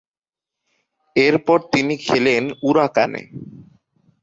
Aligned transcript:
এরপর 1.15 1.57
তিনি 1.73 1.95
খেলেন 2.05 2.43
উরাকানে। 2.69 3.21